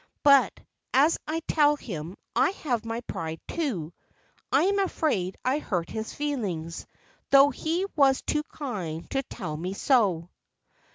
[0.23, 0.59] But,
[0.95, 3.93] as I tell him, I have my pride, too.
[4.51, 6.87] I am afraid I hurt his feelings,
[7.29, 10.31] though he was too kind to tell me so."